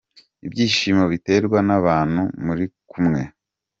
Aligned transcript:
Ibyishimo 0.45 1.03
biterwa 1.11 1.59
n'abantu 1.67 2.21
muri 2.45 2.65
kumwe. 2.91 3.21